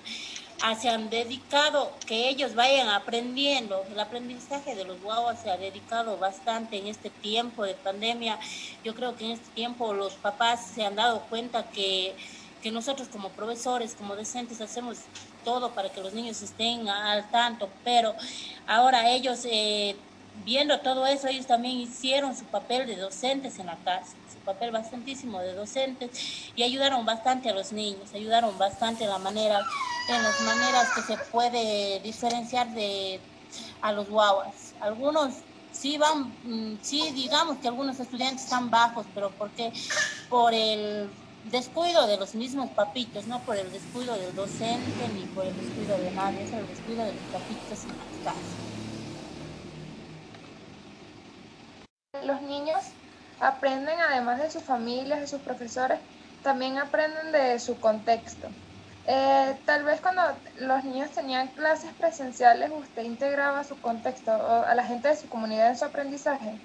ah, 0.62 0.74
se 0.74 0.90
han 0.90 1.08
dedicado, 1.08 1.90
que 2.06 2.28
ellos 2.28 2.54
vayan 2.54 2.88
aprendiendo. 2.90 3.82
El 3.90 3.98
aprendizaje 3.98 4.74
de 4.74 4.84
los 4.84 5.00
guaguas 5.00 5.42
se 5.42 5.50
ha 5.50 5.56
dedicado 5.56 6.18
bastante 6.18 6.76
en 6.76 6.86
este 6.86 7.08
tiempo 7.08 7.64
de 7.64 7.74
pandemia. 7.74 8.38
Yo 8.84 8.94
creo 8.94 9.16
que 9.16 9.24
en 9.24 9.30
este 9.32 9.50
tiempo 9.54 9.94
los 9.94 10.12
papás 10.14 10.66
se 10.74 10.84
han 10.84 10.94
dado 10.94 11.22
cuenta 11.30 11.70
que, 11.70 12.14
que 12.62 12.70
nosotros 12.70 13.08
como 13.08 13.30
profesores, 13.30 13.94
como 13.94 14.16
docentes, 14.16 14.60
hacemos 14.60 14.98
todo 15.44 15.70
para 15.70 15.88
que 15.88 16.02
los 16.02 16.12
niños 16.12 16.42
estén 16.42 16.88
al 16.90 17.30
tanto, 17.30 17.70
pero 17.82 18.14
ahora 18.66 19.08
ellos... 19.10 19.46
Eh, 19.46 19.96
viendo 20.44 20.80
todo 20.80 21.06
eso, 21.06 21.28
ellos 21.28 21.46
también 21.46 21.76
hicieron 21.78 22.36
su 22.36 22.44
papel 22.46 22.86
de 22.86 22.96
docentes 22.96 23.58
en 23.58 23.66
la 23.66 23.76
casa, 23.76 24.16
su 24.32 24.38
papel 24.40 24.70
bastantísimo 24.70 25.40
de 25.40 25.54
docentes 25.54 26.52
y 26.54 26.62
ayudaron 26.62 27.04
bastante 27.06 27.50
a 27.50 27.54
los 27.54 27.72
niños, 27.72 28.14
ayudaron 28.14 28.58
bastante 28.58 29.04
en 29.04 29.10
la 29.10 29.18
manera, 29.18 29.66
en 30.08 30.22
las 30.22 30.40
maneras 30.42 30.92
que 30.94 31.02
se 31.02 31.16
puede 31.30 32.00
diferenciar 32.00 32.72
de 32.74 33.20
a 33.80 33.92
los 33.92 34.08
guaguas. 34.08 34.74
Algunos 34.80 35.44
sí 35.70 35.98
van, 35.98 36.36
mm, 36.42 36.78
sí 36.82 37.12
digamos 37.12 37.58
que 37.58 37.68
algunos 37.68 37.98
estudiantes 38.00 38.44
están 38.44 38.70
bajos, 38.70 39.06
pero 39.14 39.36
porque 39.36 39.72
por 40.28 40.54
el 40.54 41.10
descuido 41.44 42.06
de 42.06 42.16
los 42.16 42.34
mismos 42.34 42.70
papitos, 42.70 43.26
no 43.26 43.44
por 43.44 43.56
el 43.56 43.70
descuido 43.70 44.16
del 44.18 44.34
docente 44.34 45.08
ni 45.08 45.26
por 45.26 45.46
el 45.46 45.56
descuido 45.56 45.98
de 45.98 46.10
nadie, 46.10 46.42
es 46.42 46.52
el 46.52 46.66
descuido 46.66 47.04
de 47.04 47.14
los 47.14 47.24
papitos 47.26 47.84
en 47.86 47.98
las 47.98 48.18
casas. 48.18 48.75
Los 52.26 52.42
niños 52.42 52.80
aprenden, 53.40 53.98
además 54.00 54.38
de 54.40 54.50
sus 54.50 54.62
familias, 54.62 55.20
de 55.20 55.26
sus 55.26 55.40
profesores, 55.40 55.98
también 56.42 56.78
aprenden 56.78 57.32
de 57.32 57.58
su 57.58 57.78
contexto. 57.80 58.48
Eh, 59.08 59.56
tal 59.64 59.84
vez 59.84 60.00
cuando 60.00 60.22
los 60.58 60.82
niños 60.84 61.10
tenían 61.10 61.48
clases 61.48 61.92
presenciales, 61.94 62.70
usted 62.72 63.04
integraba 63.04 63.62
su 63.62 63.80
contexto 63.80 64.32
a 64.32 64.74
la 64.74 64.84
gente 64.84 65.08
de 65.08 65.16
su 65.16 65.28
comunidad 65.28 65.70
en 65.70 65.78
su 65.78 65.84
aprendizaje. 65.84 66.58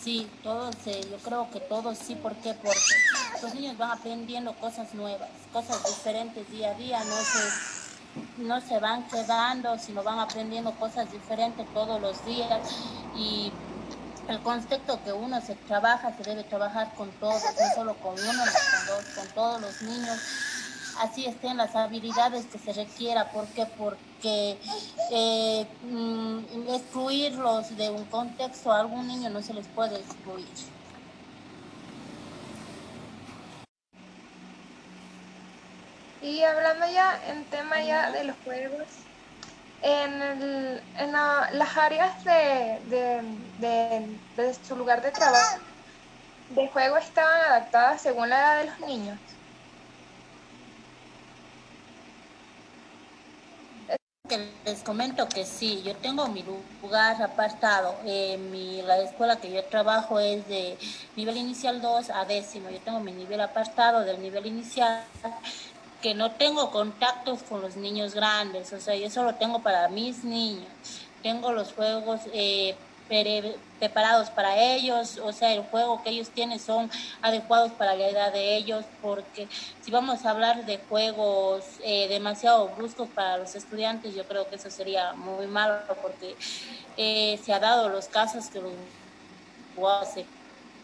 Sí, 0.00 0.28
todos, 0.42 0.74
yo 0.84 1.16
creo 1.24 1.48
que 1.50 1.60
todos 1.60 1.98
sí, 1.98 2.16
¿por 2.16 2.34
qué? 2.36 2.54
Porque 2.54 2.78
los 3.40 3.54
niños 3.54 3.78
van 3.78 3.92
aprendiendo 3.92 4.52
cosas 4.54 4.94
nuevas, 4.94 5.28
cosas 5.52 5.80
diferentes 5.84 6.48
día 6.50 6.70
a 6.70 6.74
día, 6.74 6.98
no 7.04 7.16
se, 7.16 8.42
no 8.42 8.60
se 8.60 8.78
van 8.80 9.04
quedando, 9.08 9.78
sino 9.78 10.02
van 10.02 10.18
aprendiendo 10.18 10.72
cosas 10.72 11.10
diferentes 11.12 11.66
todos 11.72 12.00
los 12.00 12.24
días 12.24 12.48
y 13.16 13.52
el 14.28 14.40
concepto 14.42 15.02
que 15.02 15.12
uno 15.12 15.40
se 15.40 15.56
trabaja, 15.56 16.16
se 16.16 16.22
debe 16.22 16.44
trabajar 16.44 16.94
con 16.94 17.10
todos, 17.18 17.42
no 17.42 17.74
solo 17.74 17.94
con 18.00 18.14
uno, 18.14 18.44
con 18.44 18.86
dos, 18.86 19.04
con 19.16 19.28
todos 19.34 19.60
los 19.60 19.82
niños. 19.82 20.18
Así 21.00 21.26
estén 21.26 21.56
las 21.56 21.74
habilidades 21.74 22.46
que 22.46 22.58
se 22.58 22.72
requiera. 22.72 23.30
¿Por 23.32 23.46
qué? 23.48 23.66
Porque 23.76 24.60
eh, 25.10 25.66
mm, 25.82 26.68
excluirlos 26.68 27.76
de 27.76 27.90
un 27.90 28.04
contexto 28.06 28.70
a 28.70 28.80
algún 28.80 29.08
niño 29.08 29.30
no 29.30 29.42
se 29.42 29.54
les 29.54 29.66
puede 29.68 29.98
excluir. 29.98 30.48
Y 36.20 36.44
hablando 36.44 36.86
ya 36.86 37.20
en 37.26 37.44
tema 37.46 37.82
ya 37.82 38.12
de 38.12 38.22
los 38.24 38.36
juegos, 38.44 39.11
en, 39.82 40.22
el, 40.22 40.82
en 40.98 41.12
las 41.12 41.76
áreas 41.76 42.24
de, 42.24 42.78
de, 42.88 44.16
de, 44.36 44.54
su 44.66 44.76
lugar 44.76 45.02
de 45.02 45.10
trabajo 45.10 45.58
de 46.50 46.68
juego 46.68 46.96
estaban 46.98 47.40
adaptadas 47.50 48.02
según 48.02 48.28
la 48.28 48.38
edad 48.38 48.58
de 48.58 48.70
los 48.70 48.80
niños. 48.88 49.18
Les 54.64 54.82
comento 54.82 55.28
que 55.28 55.44
sí, 55.44 55.82
yo 55.82 55.94
tengo 55.96 56.26
mi 56.28 56.42
lugar 56.80 57.20
apartado. 57.20 57.96
Eh, 58.06 58.38
mi, 58.38 58.80
la 58.80 58.98
escuela 58.98 59.36
que 59.36 59.52
yo 59.52 59.62
trabajo 59.64 60.18
es 60.20 60.46
de 60.48 60.78
nivel 61.16 61.36
inicial 61.36 61.82
2 61.82 62.08
a 62.08 62.24
décimo. 62.24 62.70
Yo 62.70 62.80
tengo 62.80 63.00
mi 63.00 63.12
nivel 63.12 63.40
apartado 63.42 64.00
del 64.00 64.22
nivel 64.22 64.46
inicial 64.46 65.04
que 66.02 66.14
no 66.14 66.32
tengo 66.32 66.70
contactos 66.70 67.42
con 67.44 67.62
los 67.62 67.76
niños 67.76 68.14
grandes, 68.14 68.72
o 68.72 68.80
sea, 68.80 68.94
yo 68.96 69.08
solo 69.08 69.36
tengo 69.36 69.60
para 69.60 69.88
mis 69.88 70.24
niños. 70.24 70.66
Tengo 71.22 71.52
los 71.52 71.72
juegos 71.72 72.20
eh, 72.34 72.74
preparados 73.78 74.30
para 74.30 74.56
ellos, 74.56 75.18
o 75.22 75.32
sea, 75.32 75.52
el 75.52 75.62
juego 75.64 76.02
que 76.02 76.10
ellos 76.10 76.30
tienen 76.30 76.58
son 76.58 76.90
adecuados 77.20 77.70
para 77.72 77.94
la 77.94 78.08
edad 78.08 78.32
de 78.32 78.56
ellos, 78.56 78.84
porque 79.00 79.48
si 79.82 79.90
vamos 79.90 80.24
a 80.24 80.30
hablar 80.30 80.66
de 80.66 80.78
juegos 80.88 81.64
eh, 81.84 82.08
demasiado 82.08 82.68
bruscos 82.70 83.08
para 83.10 83.36
los 83.38 83.54
estudiantes, 83.54 84.14
yo 84.14 84.24
creo 84.24 84.48
que 84.48 84.56
eso 84.56 84.70
sería 84.70 85.12
muy 85.12 85.46
malo, 85.46 85.78
porque 86.00 86.36
eh, 86.96 87.38
se 87.44 87.52
ha 87.52 87.60
dado 87.60 87.88
los 87.88 88.06
casos 88.06 88.46
que 88.46 88.60
los 88.60 88.72
juegos 89.76 90.08
se 90.08 90.26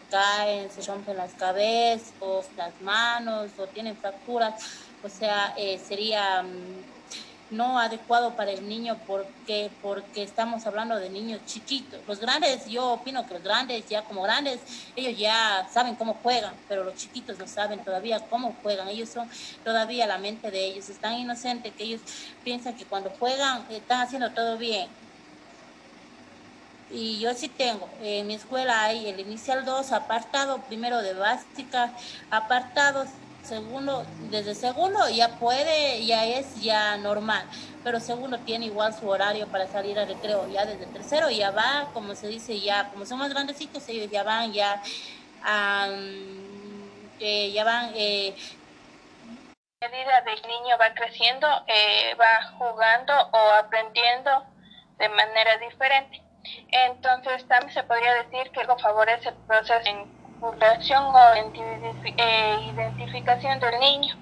caen, 0.09 0.69
se 0.71 0.81
rompen 0.83 1.17
las 1.17 1.33
cabezas, 1.33 2.13
las 2.55 2.79
manos, 2.81 3.51
o 3.57 3.67
tienen 3.67 3.97
fracturas 3.97 4.88
o 5.01 5.09
sea, 5.09 5.53
eh, 5.57 5.79
sería 5.79 6.43
mm, 6.43 6.83
no 7.49 7.79
adecuado 7.79 8.35
para 8.35 8.51
el 8.51 8.67
niño 8.67 9.03
porque, 9.07 9.77
porque 9.81 10.23
estamos 10.23 10.65
hablando 10.67 10.99
de 10.99 11.09
niños 11.09 11.43
chiquitos. 11.45 12.03
Los 12.07 12.19
grandes, 12.19 12.65
yo 12.67 12.93
opino 12.93 13.25
que 13.25 13.33
los 13.35 13.43
grandes, 13.43 13.87
ya 13.89 14.05
como 14.05 14.21
grandes, 14.21 14.61
ellos 14.95 15.17
ya 15.17 15.67
saben 15.73 15.95
cómo 15.95 16.15
juegan, 16.15 16.61
pero 16.67 16.83
los 16.83 16.95
chiquitos 16.95 17.39
no 17.39 17.47
saben 17.47 17.83
todavía 17.83 18.27
cómo 18.29 18.53
juegan. 18.53 18.87
Ellos 18.89 19.11
son 19.11 19.27
todavía 19.63 20.05
la 20.05 20.19
mente 20.19 20.51
de 20.51 20.65
ellos, 20.65 20.89
es 20.89 20.99
tan 20.99 21.13
inocente 21.17 21.73
que 21.75 21.83
ellos 21.85 22.03
piensan 22.43 22.75
que 22.75 22.87
cuando 22.87 23.09
juegan 23.11 23.65
están 23.71 24.01
haciendo 24.01 24.33
todo 24.33 24.57
bien. 24.57 24.95
Y 26.91 27.19
yo 27.19 27.33
sí 27.35 27.49
tengo, 27.49 27.97
en 28.01 28.25
mi 28.25 28.33
escuela 28.33 28.83
hay 28.83 29.07
el 29.07 29.19
inicial 29.19 29.63
2 29.63 29.91
apartado, 29.91 30.65
primero 30.65 31.01
de 31.03 31.13
básica, 31.13 31.95
apartados 32.31 33.09
segundo, 33.43 34.05
desde 34.29 34.55
segundo 34.55 35.09
ya 35.09 35.39
puede, 35.39 36.05
ya 36.05 36.25
es 36.25 36.61
ya 36.61 36.97
normal, 36.97 37.43
pero 37.83 37.99
segundo 37.99 38.37
tiene 38.39 38.67
igual 38.67 38.93
su 38.93 39.07
horario 39.09 39.47
para 39.47 39.67
salir 39.67 39.97
al 39.97 40.07
recreo, 40.07 40.47
ya 40.49 40.65
desde 40.65 40.85
tercero 40.87 41.29
ya 41.29 41.51
va, 41.51 41.89
como 41.93 42.15
se 42.15 42.27
dice, 42.27 42.59
ya, 42.59 42.89
como 42.89 43.05
son 43.05 43.19
más 43.19 43.29
grandecitos, 43.29 43.87
ellos 43.89 44.09
ya 44.11 44.23
van, 44.23 44.53
ya, 44.53 44.81
eh, 47.19 47.51
ya 47.51 47.63
van, 47.63 47.91
eh, 47.95 48.35
medida 49.81 50.21
del 50.21 50.41
niño 50.41 50.77
va 50.77 50.93
creciendo, 50.93 51.47
eh, 51.67 52.13
va 52.19 52.51
jugando 52.57 53.13
o 53.31 53.37
aprendiendo 53.53 54.43
de 54.97 55.07
manera 55.07 55.57
diferente. 55.57 56.21
Entonces 56.71 57.47
también 57.47 57.73
se 57.73 57.83
podría 57.83 58.13
decir 58.15 58.51
que 58.51 58.59
algo 58.59 58.77
favorece 58.77 59.29
el 59.29 59.35
proceso 59.47 59.89
en 59.89 60.18
o 60.41 60.53
eh, 62.17 62.71
identificación 62.73 63.59
del 63.59 63.79
niño. 63.79 64.15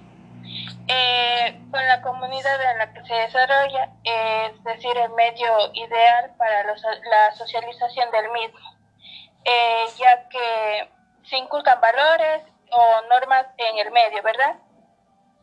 Eh, 0.88 1.59
con 1.69 1.86
la 1.86 2.01
comunidad 2.01 2.71
en 2.71 2.77
la 2.77 2.93
que 2.93 3.03
se 3.05 3.13
desarrolla, 3.13 3.91
es 4.03 4.63
decir, 4.63 4.95
el 4.97 5.09
medio 5.12 5.71
ideal 5.74 6.33
para 6.38 6.63
la 6.63 7.36
socialización 7.36 8.09
del 8.12 8.31
mismo, 8.31 8.77
eh, 9.43 9.86
ya 9.97 10.29
que 10.29 10.89
se 11.29 11.38
inculcan 11.38 11.81
valores 11.81 12.43
o 12.71 13.01
normas 13.09 13.47
en 13.57 13.86
el 13.86 13.91
medio, 13.91 14.24
¿verdad? 14.24 14.55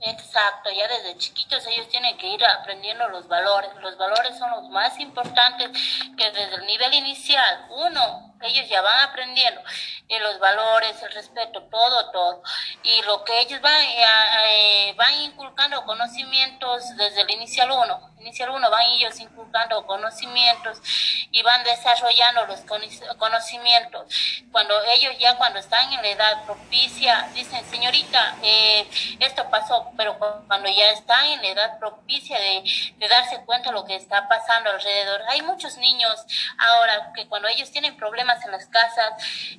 Exacto, 0.01 0.71
ya 0.71 0.89
desde 0.89 1.17
chiquitos 1.17 1.67
ellos 1.67 1.89
tienen 1.89 2.17
que 2.19 2.29
ir 2.29 2.45
aprendiendo 2.45 3.09
los 3.09 3.29
valores. 3.29 3.71
Los 3.81 3.97
valores 3.97 4.37
son 4.39 4.51
los 4.51 4.69
más 4.69 4.99
importantes 4.99 5.71
que 6.17 6.31
desde 6.31 6.57
el 6.57 6.67
nivel 6.67 6.93
inicial, 6.95 7.67
uno, 7.71 8.34
ellos 8.45 8.69
ya 8.69 8.83
van 8.83 9.09
aprendiendo 9.09 9.61
y 10.09 10.19
los 10.19 10.39
valores, 10.39 11.03
el 11.03 11.13
respeto, 11.13 11.63
todo, 11.65 12.11
todo. 12.11 12.43
Y 12.83 13.03
lo 13.03 13.25
que 13.25 13.41
ellos 13.41 13.61
van, 13.61 13.81
eh, 13.83 14.05
eh, 14.49 14.95
van 14.97 15.15
inculcando 15.23 15.85
conocimientos 15.85 16.97
desde 16.97 17.23
el 17.23 17.31
inicial 17.31 17.71
uno. 17.71 18.11
Inicial 18.21 18.51
uno 18.51 18.71
van 18.71 18.87
ellos 18.93 19.19
inculcando 19.21 19.87
conocimientos 19.87 20.79
y 21.31 21.43
van 21.43 21.63
desarrollando 21.65 22.47
los 22.47 22.61
conocimientos. 23.19 24.07
Cuando 24.51 24.75
ellos 24.93 25.15
ya 25.19 25.37
cuando 25.37 25.59
están 25.59 25.93
en 25.93 26.01
la 26.01 26.09
edad 26.09 26.45
propicia, 26.47 27.29
dicen, 27.35 27.65
señorita, 27.71 28.37
eh, 28.43 28.89
esto 29.21 29.49
pasó, 29.51 29.91
pero 29.97 30.19
cuando 30.19 30.69
ya 30.71 30.91
están 30.91 31.27
en 31.27 31.43
la 31.43 31.49
edad 31.49 31.79
propicia 31.79 32.39
de 32.39 33.09
darse 33.09 33.45
cuenta 33.45 33.71
de 33.71 33.75
lo 33.75 33.85
que 33.85 33.97
está 33.97 34.27
pasando 34.29 34.71
alrededor. 34.71 35.23
Hay 35.29 35.43
muchos 35.43 35.77
niños 35.77 36.25
ahora 36.59 37.13
que 37.15 37.27
cuando 37.29 37.49
ellos 37.49 37.71
tienen 37.71 37.97
problemas 37.97 38.34
en 38.45 38.53
las 38.53 38.67
casas, 38.67 39.13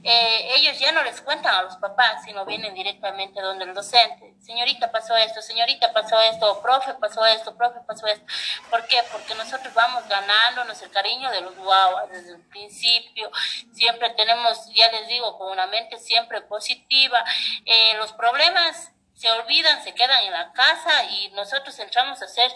eh, 0.03 0.55
ellos 0.55 0.79
ya 0.79 0.91
no 0.91 1.03
les 1.03 1.21
cuentan 1.21 1.55
a 1.55 1.61
los 1.63 1.75
papás, 1.77 2.23
sino 2.25 2.45
vienen 2.45 2.73
directamente 2.73 3.41
donde 3.41 3.65
el 3.65 3.73
docente. 3.73 4.33
Señorita 4.41 4.91
pasó 4.91 5.15
esto, 5.15 5.41
señorita 5.41 5.93
pasó 5.93 6.19
esto, 6.21 6.61
profe 6.61 6.93
pasó 6.95 7.25
esto, 7.25 7.55
profe 7.55 7.79
pasó 7.87 8.07
esto. 8.07 8.25
¿Por 8.69 8.85
qué? 8.87 9.01
Porque 9.11 9.35
nosotros 9.35 9.73
vamos 9.73 10.07
ganándonos 10.07 10.81
el 10.81 10.91
cariño 10.91 11.29
de 11.31 11.41
los 11.41 11.55
guaguas 11.55 12.09
desde 12.09 12.31
el 12.31 12.41
principio. 12.47 13.31
Siempre 13.73 14.09
tenemos, 14.11 14.69
ya 14.73 14.91
les 14.91 15.07
digo, 15.07 15.37
con 15.37 15.51
una 15.51 15.67
mente 15.67 15.97
siempre 15.97 16.41
positiva. 16.41 17.23
Eh, 17.65 17.93
los 17.97 18.11
problemas 18.13 18.91
se 19.15 19.31
olvidan, 19.31 19.83
se 19.83 19.93
quedan 19.93 20.23
en 20.23 20.33
la 20.33 20.51
casa 20.51 21.05
y 21.05 21.29
nosotros 21.29 21.77
entramos 21.79 22.21
a 22.21 22.25
hacer 22.25 22.51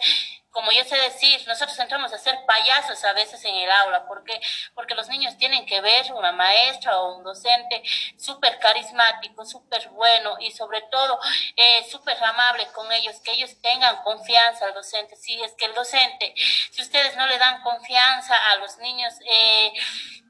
como 0.50 0.72
yo 0.72 0.84
sé 0.84 0.96
decir, 0.96 1.46
nosotros 1.46 1.78
entramos 1.78 2.12
a 2.12 2.18
ser 2.18 2.44
payasos 2.44 3.04
a 3.04 3.12
veces 3.12 3.44
en 3.44 3.54
el 3.54 3.70
aula, 3.70 4.06
porque 4.06 4.40
porque 4.74 4.94
los 4.94 5.08
niños 5.08 5.36
tienen 5.36 5.64
que 5.66 5.80
ver 5.80 6.12
una 6.12 6.32
maestra 6.32 6.98
o 7.00 7.16
un 7.16 7.24
docente 7.24 7.82
súper 8.18 8.58
carismático, 8.58 9.44
súper 9.44 9.88
bueno 9.90 10.36
y 10.40 10.50
sobre 10.50 10.82
todo 10.82 11.18
eh, 11.56 11.84
súper 11.90 12.22
amable 12.22 12.66
con 12.72 12.90
ellos, 12.92 13.20
que 13.20 13.32
ellos 13.32 13.60
tengan 13.62 14.02
confianza 14.02 14.66
al 14.66 14.74
docente. 14.74 15.16
Si 15.16 15.40
es 15.42 15.54
que 15.54 15.66
el 15.66 15.74
docente, 15.74 16.34
si 16.70 16.82
ustedes 16.82 17.16
no 17.16 17.26
le 17.26 17.38
dan 17.38 17.62
confianza 17.62 18.34
a 18.50 18.56
los 18.56 18.76
niños, 18.78 19.14
eh, 19.30 19.72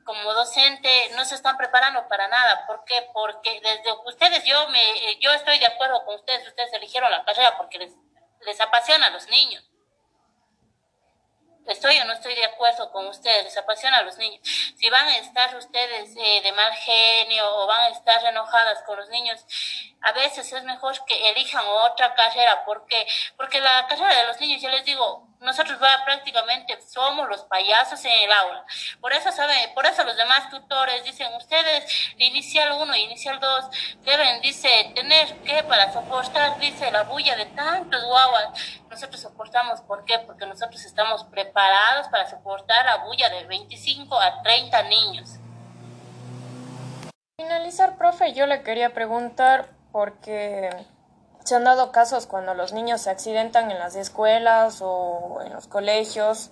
como 0.04 0.34
docente 0.34 1.10
no 1.14 1.24
se 1.24 1.34
están 1.36 1.56
preparando 1.56 2.06
para 2.08 2.28
nada. 2.28 2.66
¿Por 2.66 2.84
qué? 2.84 3.08
Porque 3.12 3.60
desde 3.60 3.92
ustedes, 4.04 4.44
yo 4.44 4.68
me, 4.68 5.18
yo 5.20 5.30
estoy 5.32 5.58
de 5.58 5.66
acuerdo 5.66 6.04
con 6.04 6.16
ustedes, 6.16 6.46
ustedes 6.48 6.72
eligieron 6.72 7.10
la 7.10 7.24
carrera 7.24 7.56
porque 7.56 7.78
les, 7.78 7.92
les 8.44 8.60
apasiona 8.60 9.06
a 9.06 9.10
los 9.10 9.28
niños 9.28 9.69
estoy 11.66 11.98
o 11.98 12.04
no 12.04 12.12
estoy 12.12 12.34
de 12.34 12.44
acuerdo 12.44 12.90
con 12.90 13.06
ustedes, 13.06 13.44
les 13.44 13.56
apasiona 13.56 13.98
a 13.98 14.02
los 14.02 14.18
niños. 14.18 14.40
Si 14.76 14.88
van 14.90 15.06
a 15.06 15.18
estar 15.18 15.54
ustedes 15.56 16.14
eh, 16.16 16.40
de 16.42 16.52
mal 16.52 16.72
genio 16.74 17.44
o 17.56 17.66
van 17.66 17.80
a 17.80 17.88
estar 17.88 18.24
enojadas 18.24 18.82
con 18.84 18.98
los 18.98 19.08
niños, 19.08 19.44
a 20.02 20.12
veces 20.12 20.52
es 20.52 20.64
mejor 20.64 20.94
que 21.06 21.30
elijan 21.30 21.64
otra 21.66 22.14
carrera. 22.14 22.64
¿Por 22.64 22.86
qué? 22.86 23.06
Porque 23.36 23.60
la 23.60 23.86
carrera 23.86 24.22
de 24.22 24.26
los 24.26 24.40
niños, 24.40 24.60
ya 24.60 24.70
les 24.70 24.84
digo, 24.84 25.29
nosotros 25.40 25.82
va, 25.82 26.04
prácticamente 26.04 26.78
somos 26.82 27.26
los 27.28 27.42
payasos 27.44 28.04
en 28.04 28.12
el 28.12 28.32
aula. 28.32 28.64
Por 29.00 29.12
eso, 29.12 29.32
saben, 29.32 29.73
por 29.75 29.87
eso 29.87 30.04
los 30.04 30.16
demás 30.16 30.50
tutores 30.50 31.02
dicen, 31.04 31.32
ustedes, 31.35 32.12
inicial 32.18 32.73
1 32.73 32.97
y 32.97 33.00
inicial 33.00 33.40
2, 33.40 33.64
deben, 34.04 34.42
dice, 34.42 34.92
tener 34.94 35.35
que 35.38 35.62
para 35.62 35.92
soportar, 35.92 36.59
dice, 36.59 36.90
la 36.90 37.04
bulla 37.04 37.37
de 37.37 37.47
tantos 37.47 38.04
guaguas. 38.04 38.49
Nosotros 38.90 39.20
soportamos, 39.20 39.80
¿por 39.82 40.04
qué? 40.04 40.18
Porque 40.18 40.44
nosotros 40.44 40.85
estamos 40.85 41.25
preparados 41.25 42.09
para 42.09 42.28
soportar 42.28 42.85
la 42.85 42.97
bulla 42.99 43.30
de 43.30 43.44
25 43.44 44.20
a 44.20 44.42
30 44.42 44.82
niños. 44.85 45.30
Finalizar, 47.38 47.97
profe, 47.97 48.35
yo 48.35 48.47
le 48.47 48.62
quería 48.62 48.92
preguntar, 48.92 49.70
porque 49.90 50.68
se 51.44 51.54
han 51.54 51.64
dado 51.64 51.92
casos 51.92 52.26
cuando 52.26 52.54
los 52.54 52.73
niños 52.73 53.02
se 53.02 53.11
accidentan 53.11 53.70
en 53.70 53.78
las 53.78 53.97
escuelas 53.97 54.80
o 54.82 55.40
en 55.44 55.52
los 55.52 55.66
colegios. 55.66 56.50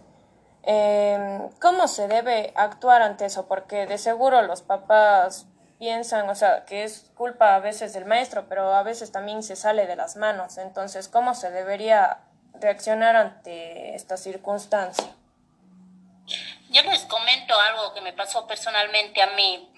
Em, 0.63 1.49
¿Cómo 1.61 1.89
se 1.89 2.09
debe 2.09 2.53
actuar 2.57 3.03
ante 3.03 3.27
eso? 3.27 3.47
Porque 3.47 3.87
de 3.87 3.99
seguro 3.99 4.43
los 4.43 4.63
papás 4.63 5.47
piensan, 5.79 6.29
o 6.29 6.35
sea, 6.35 6.65
que 6.65 6.85
es 6.85 7.11
culpa 7.15 7.55
a 7.55 7.61
veces 7.61 7.93
del 7.93 8.05
maestro, 8.05 8.47
pero 8.49 8.75
a 8.75 8.83
veces 8.83 9.13
también 9.13 9.43
se 9.43 9.57
sale 9.57 9.87
de 9.87 9.97
las 9.97 10.17
manos. 10.17 10.59
Entonces, 10.59 11.09
¿cómo 11.09 11.35
se 11.35 11.51
debería 11.51 12.19
reaccionar 12.55 13.17
ante 13.17 13.95
esta 13.95 14.17
circunstancia? 14.17 15.15
Yo 16.71 16.83
les 16.83 17.05
comento 17.05 17.59
algo 17.59 17.95
que 17.95 18.01
me 18.03 18.13
pasó 18.13 18.47
personalmente 18.47 19.23
a 19.23 19.29
mí. 19.29 19.73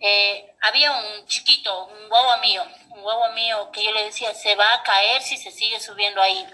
Eh, 0.00 0.54
había 0.60 0.92
un 0.92 1.26
chiquito, 1.26 1.86
un 1.86 2.12
huevo 2.12 2.38
mío, 2.38 2.62
un 2.90 3.02
huevo 3.02 3.32
mío 3.32 3.70
que 3.72 3.82
yo 3.84 3.92
le 3.92 4.04
decía, 4.04 4.34
se 4.34 4.54
va 4.54 4.74
a 4.74 4.82
caer 4.82 5.22
si 5.22 5.36
se 5.36 5.50
sigue 5.50 5.80
subiendo 5.80 6.20
ahí. 6.20 6.46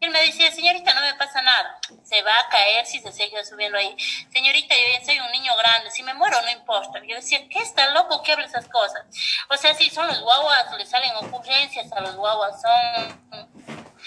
Y 0.00 0.06
él 0.06 0.10
me 0.12 0.22
decía, 0.22 0.50
señorita, 0.50 0.94
no 0.94 1.02
me 1.02 1.14
pasa 1.14 1.42
nada, 1.42 1.78
se 2.04 2.22
va 2.22 2.38
a 2.38 2.48
caer 2.48 2.86
si 2.86 3.00
se 3.00 3.12
sigue 3.12 3.44
subiendo 3.44 3.76
ahí. 3.76 3.94
Señorita, 4.32 4.74
yo 4.74 4.98
ya 4.98 5.04
soy 5.04 5.20
un 5.20 5.30
niño 5.30 5.54
grande, 5.56 5.90
si 5.90 6.02
me 6.02 6.14
muero 6.14 6.40
no 6.40 6.50
importa. 6.50 7.00
Yo 7.06 7.16
decía, 7.16 7.46
¿qué 7.48 7.58
está 7.58 7.90
loco 7.90 8.22
que 8.22 8.32
habla 8.32 8.46
esas 8.46 8.66
cosas? 8.68 9.04
O 9.50 9.56
sea, 9.58 9.74
si 9.74 9.90
son 9.90 10.06
los 10.06 10.20
guaguas, 10.20 10.72
le 10.78 10.86
salen 10.86 11.14
ocurrencias 11.16 11.92
a 11.92 12.00
los 12.00 12.16
guaguas, 12.16 12.60
son... 12.62 14.00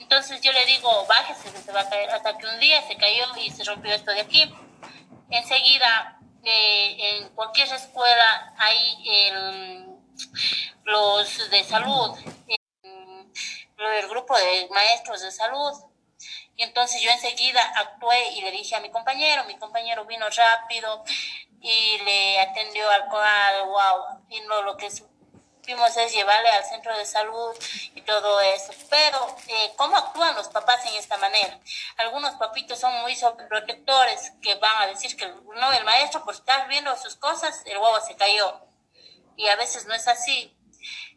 Entonces 0.00 0.40
yo 0.40 0.50
le 0.52 0.66
digo, 0.66 1.06
bájese, 1.06 1.50
se 1.50 1.72
va 1.72 1.82
a 1.82 1.88
caer. 1.88 2.10
Hasta 2.10 2.36
que 2.36 2.46
un 2.46 2.58
día 2.58 2.82
se 2.88 2.96
cayó 2.96 3.24
y 3.36 3.50
se 3.50 3.62
rompió 3.62 3.92
esto 3.94 4.10
de 4.10 4.22
aquí. 4.22 4.52
Enseguida 5.30 6.17
en 6.42 7.28
cualquier 7.30 7.72
escuela 7.72 8.54
hay 8.58 9.22
los 10.84 11.50
de 11.50 11.64
salud, 11.64 12.18
el 13.78 14.08
grupo 14.08 14.36
de 14.36 14.68
maestros 14.70 15.22
de 15.22 15.30
salud. 15.30 15.72
Y 16.56 16.64
entonces 16.64 17.00
yo 17.00 17.10
enseguida 17.10 17.62
actué 17.76 18.32
y 18.32 18.40
le 18.40 18.50
dije 18.50 18.74
a 18.74 18.80
mi 18.80 18.90
compañero, 18.90 19.44
mi 19.44 19.56
compañero 19.58 20.04
vino 20.06 20.26
rápido 20.28 21.04
y 21.60 21.98
le 22.04 22.40
atendió 22.40 22.90
al 22.90 23.08
cual, 23.08 23.66
wow, 23.66 24.26
vino 24.26 24.62
lo 24.62 24.76
que 24.76 24.86
es 24.86 25.04
fuimos 25.68 25.94
es 25.98 26.14
llevarle 26.14 26.48
al 26.48 26.64
centro 26.64 26.96
de 26.96 27.04
salud 27.04 27.54
y 27.94 28.00
todo 28.00 28.40
eso. 28.40 28.72
Pero, 28.88 29.36
eh, 29.48 29.74
¿cómo 29.76 29.98
actúan 29.98 30.34
los 30.34 30.48
papás 30.48 30.82
en 30.86 30.94
esta 30.94 31.18
manera? 31.18 31.60
Algunos 31.98 32.36
papitos 32.36 32.78
son 32.78 33.02
muy 33.02 33.14
sobreprotectores 33.14 34.32
que 34.40 34.54
van 34.54 34.80
a 34.80 34.86
decir 34.86 35.14
que 35.14 35.28
no, 35.28 35.72
el 35.72 35.84
maestro 35.84 36.24
por 36.24 36.34
estar 36.34 36.66
viendo 36.68 36.96
sus 36.96 37.16
cosas, 37.16 37.60
el 37.66 37.76
huevo 37.76 38.00
se 38.00 38.16
cayó. 38.16 38.62
Y 39.36 39.46
a 39.48 39.56
veces 39.56 39.84
no 39.86 39.94
es 39.94 40.08
así. 40.08 40.56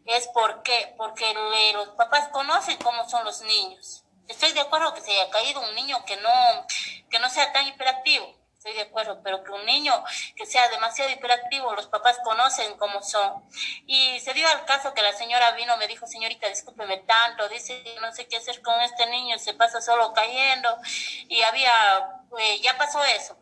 Es 0.06 0.28
porque, 0.34 0.96
porque 0.98 1.34
los 1.74 1.90
papás 1.90 2.28
conocen 2.34 2.78
cómo 2.80 3.08
son 3.10 3.24
los 3.24 3.40
niños. 3.44 4.04
Estoy 4.28 4.52
de 4.52 4.60
acuerdo 4.60 4.94
que 4.94 5.02
se 5.02 5.12
haya 5.12 5.30
caído 5.30 5.62
un 5.62 5.76
niño 5.76 6.04
que 6.06 6.18
no, 6.18 6.68
que 7.10 7.20
no 7.20 7.30
sea 7.30 7.54
tan 7.54 7.68
hiperactivo 7.70 8.40
estoy 8.62 8.74
de 8.76 8.82
acuerdo, 8.82 9.19
pero 9.24 9.43
que 9.43 9.50
un 9.50 9.65
niño 9.65 9.91
que 10.36 10.45
sea 10.45 10.69
demasiado 10.69 11.10
hiperactivo, 11.10 11.74
los 11.74 11.88
papás 11.88 12.19
conocen 12.24 12.78
cómo 12.78 13.02
son. 13.02 13.43
Y 13.88 14.19
se 14.19 14.36
dio 14.36 14.47
al 14.47 14.65
caso 14.65 14.93
que 14.93 15.02
la 15.02 15.13
señora 15.13 15.54
vino, 15.54 15.76
me 15.78 15.88
dijo, 15.88 16.06
señorita, 16.06 16.47
discúlpeme 16.47 17.00
tanto, 17.00 17.50
dice, 17.50 17.84
no 18.02 18.13
sé 18.13 18.28
qué 18.28 18.38
hacer 18.38 18.62
con 18.62 18.80
este 18.82 19.08
niño, 19.08 19.39
se 19.39 19.56
pasa 19.56 19.82
solo 19.82 20.13
cayendo. 20.13 20.69
Y 21.28 21.41
había, 21.41 21.74
eh, 22.38 22.62
ya 22.62 22.78
pasó 22.78 23.04
eso. 23.04 23.36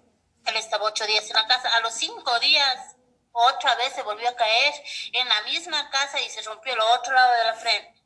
Él 0.45 0.55
estaba 0.55 0.85
ocho 0.85 1.05
días 1.05 1.27
en 1.29 1.35
la 1.35 1.47
casa. 1.47 1.75
A 1.75 1.81
los 1.81 1.93
cinco 1.95 2.39
días, 2.39 2.95
otra 3.33 3.75
vez 3.75 3.91
se 3.91 4.03
volvió 4.03 4.29
a 4.29 4.35
caer 4.37 4.73
en 5.11 5.27
la 5.27 5.41
misma 5.41 5.89
casa 5.89 6.21
y 6.21 6.29
se 6.29 6.41
rompió 6.43 6.71
el 6.73 6.79
otro 6.79 7.13
lado 7.13 7.33
de 7.33 7.43
la 7.43 7.53
frente. 7.55 7.98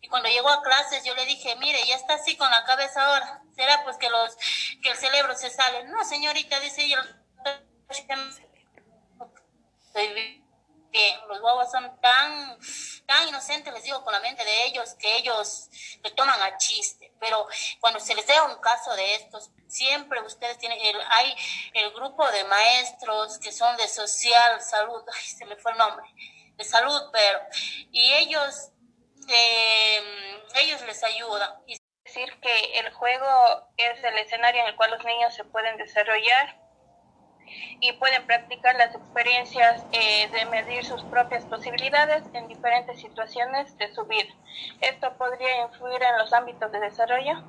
Y 0.00 0.08
cuando 0.08 0.28
llegó 0.28 0.48
a 0.48 0.62
clases 0.62 1.04
yo 1.04 1.14
le 1.14 1.26
dije, 1.26 1.56
mire, 1.56 1.84
ya 1.86 1.96
está 1.96 2.14
así 2.14 2.36
con 2.36 2.50
la 2.50 2.64
cabeza 2.64 3.04
ahora. 3.04 3.42
¿Será 3.54 3.82
pues 3.84 3.96
que 3.96 4.08
los 4.10 4.36
que 4.82 4.90
el 4.90 4.96
cerebro 4.96 5.34
se 5.36 5.50
sale? 5.50 5.84
No, 5.84 6.04
señorita, 6.04 6.60
dice 6.60 6.84
ella. 6.84 7.04
Bien, 10.90 11.20
los 11.28 11.40
guaguas 11.40 11.70
son 11.70 12.00
tan, 12.00 12.58
tan 13.04 13.28
inocentes, 13.28 13.72
les 13.74 13.82
digo, 13.84 14.02
con 14.04 14.12
la 14.12 14.20
mente 14.20 14.42
de 14.42 14.64
ellos, 14.66 14.94
que 14.94 15.16
ellos 15.16 15.68
le 16.02 16.10
toman 16.12 16.40
a 16.42 16.56
chiste. 16.56 17.12
Pero 17.20 17.46
cuando 17.80 18.00
se 18.00 18.14
les 18.14 18.26
da 18.26 18.44
un 18.44 18.58
caso 18.60 18.94
de 18.96 19.14
estos, 19.16 19.50
siempre 19.66 20.20
ustedes 20.22 20.58
tienen, 20.58 20.78
el, 20.80 20.96
hay 21.10 21.36
el 21.74 21.92
grupo 21.92 22.30
de 22.30 22.44
maestros 22.44 23.38
que 23.38 23.52
son 23.52 23.76
de 23.76 23.86
social, 23.86 24.62
salud, 24.62 25.02
ay, 25.12 25.24
se 25.26 25.44
me 25.44 25.56
fue 25.56 25.72
el 25.72 25.78
nombre, 25.78 26.06
de 26.56 26.64
salud, 26.64 27.02
pero, 27.12 27.40
y 27.92 28.12
ellos 28.14 28.70
eh, 29.28 30.02
ellos 30.56 30.82
les 30.86 31.02
ayudan. 31.04 31.50
Es 31.66 31.78
decir, 32.04 32.32
que 32.40 32.78
el 32.78 32.92
juego 32.92 33.68
es 33.76 34.02
el 34.02 34.18
escenario 34.18 34.62
en 34.62 34.68
el 34.68 34.76
cual 34.76 34.90
los 34.90 35.04
niños 35.04 35.34
se 35.34 35.44
pueden 35.44 35.76
desarrollar 35.76 36.56
y 37.80 37.92
pueden 37.92 38.26
practicar 38.26 38.76
las 38.76 38.94
experiencias 38.94 39.82
eh, 39.92 40.28
de 40.32 40.44
medir 40.46 40.84
sus 40.84 41.02
propias 41.04 41.44
posibilidades 41.44 42.24
en 42.32 42.48
diferentes 42.48 43.00
situaciones 43.00 43.76
de 43.78 43.94
su 43.94 44.04
vida. 44.04 44.32
¿Esto 44.80 45.16
podría 45.16 45.62
influir 45.62 46.02
en 46.02 46.18
los 46.18 46.32
ámbitos 46.32 46.70
de 46.72 46.80
desarrollo? 46.80 47.42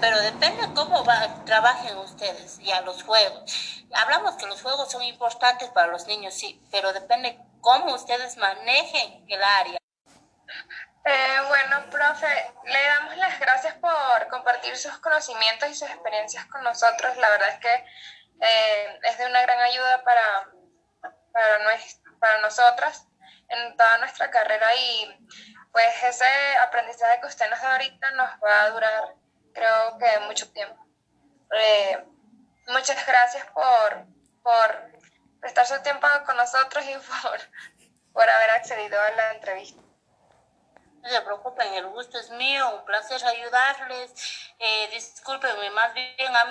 Pero 0.00 0.20
depende 0.20 0.62
cómo 0.74 1.02
trabajen 1.46 1.96
ustedes 1.98 2.58
y 2.60 2.70
a 2.70 2.82
los 2.82 3.02
juegos. 3.02 3.84
Hablamos 3.94 4.36
que 4.36 4.46
los 4.46 4.60
juegos 4.60 4.90
son 4.90 5.02
importantes 5.02 5.68
para 5.70 5.88
los 5.88 6.06
niños, 6.06 6.34
sí, 6.34 6.60
pero 6.70 6.92
depende 6.92 7.38
cómo 7.60 7.94
ustedes 7.94 8.36
manejen 8.36 9.24
el 9.28 9.42
área. 9.42 9.81
Eh, 11.04 11.38
bueno, 11.48 11.90
profe, 11.90 12.52
le 12.64 12.82
damos 12.84 13.16
las 13.16 13.40
gracias 13.40 13.74
por 13.74 14.28
compartir 14.28 14.76
sus 14.76 14.96
conocimientos 14.98 15.68
y 15.68 15.74
sus 15.74 15.88
experiencias 15.90 16.46
con 16.46 16.62
nosotros. 16.62 17.16
La 17.16 17.30
verdad 17.30 17.48
es 17.48 17.58
que 17.58 17.74
eh, 18.40 19.00
es 19.02 19.18
de 19.18 19.26
una 19.26 19.42
gran 19.42 19.58
ayuda 19.60 20.04
para, 20.04 20.48
para, 21.32 21.78
para 22.20 22.38
nosotras 22.40 23.06
en 23.48 23.76
toda 23.76 23.98
nuestra 23.98 24.30
carrera 24.30 24.74
y 24.76 25.28
pues 25.72 26.02
ese 26.04 26.56
aprendizaje 26.58 27.20
que 27.20 27.26
usted 27.26 27.50
nos 27.50 27.60
da 27.60 27.72
ahorita 27.72 28.10
nos 28.12 28.30
va 28.42 28.62
a 28.62 28.70
durar 28.70 29.14
creo 29.52 29.98
que 29.98 30.20
mucho 30.26 30.50
tiempo. 30.52 30.86
Eh, 31.52 32.04
muchas 32.68 33.04
gracias 33.06 33.44
por, 33.46 34.06
por 34.42 34.92
prestar 35.40 35.66
su 35.66 35.82
tiempo 35.82 36.06
con 36.26 36.36
nosotros 36.36 36.84
y 36.84 36.94
por, 37.22 37.40
por 38.12 38.30
haber 38.30 38.50
accedido 38.50 39.00
a 39.00 39.10
la 39.10 39.32
entrevista. 39.32 39.82
No 41.02 41.08
se 41.10 41.20
preocupen, 41.22 41.74
el 41.74 41.88
gusto 41.88 42.16
es 42.16 42.30
mío, 42.30 42.76
un 42.76 42.84
placer 42.84 43.20
ayudarles. 43.24 44.12
Eh, 44.58 44.88
discúlpenme 44.92 45.70
más 45.70 45.92
bien 45.94 46.36
a 46.36 46.44
mí 46.44 46.50